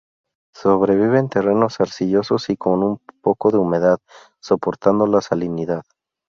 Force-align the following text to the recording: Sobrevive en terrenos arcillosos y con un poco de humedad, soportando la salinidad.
Sobrevive 0.55 1.19
en 1.19 1.29
terrenos 1.29 1.79
arcillosos 1.79 2.49
y 2.49 2.57
con 2.57 2.81
un 2.81 2.97
poco 3.21 3.51
de 3.51 3.59
humedad, 3.59 3.99
soportando 4.39 5.05
la 5.05 5.21
salinidad. 5.21 5.83